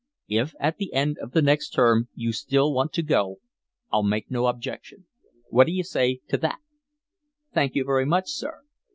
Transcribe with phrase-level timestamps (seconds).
[0.29, 3.37] If at the end of the next term you still want to go
[3.91, 5.05] I'll make no objection.
[5.49, 6.57] What d'you say to that?"
[7.53, 8.63] "Thank you very much, sir."